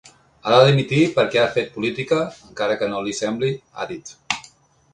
[0.45, 2.17] Ha de dimitir perquè ha fet política,
[2.53, 4.13] encara que no li sembli, ha dit.